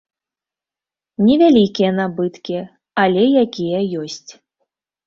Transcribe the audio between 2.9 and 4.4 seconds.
але якія ёсць.